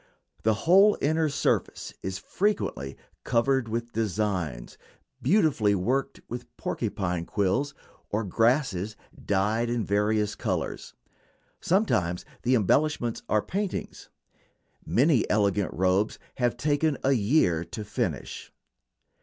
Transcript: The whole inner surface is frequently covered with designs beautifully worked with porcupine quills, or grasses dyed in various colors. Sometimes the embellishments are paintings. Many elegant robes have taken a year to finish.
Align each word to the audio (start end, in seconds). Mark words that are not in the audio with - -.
The 0.41 0.55
whole 0.65 0.97
inner 0.99 1.29
surface 1.29 1.93
is 2.01 2.17
frequently 2.17 2.97
covered 3.23 3.67
with 3.69 3.93
designs 3.93 4.75
beautifully 5.21 5.75
worked 5.75 6.21
with 6.27 6.47
porcupine 6.57 7.23
quills, 7.27 7.75
or 8.09 8.23
grasses 8.23 8.95
dyed 9.23 9.69
in 9.69 9.85
various 9.85 10.33
colors. 10.33 10.95
Sometimes 11.59 12.25
the 12.41 12.55
embellishments 12.55 13.21
are 13.29 13.43
paintings. 13.43 14.09
Many 14.83 15.29
elegant 15.29 15.71
robes 15.71 16.17
have 16.37 16.57
taken 16.57 16.97
a 17.03 17.11
year 17.11 17.63
to 17.65 17.83
finish. 17.85 18.51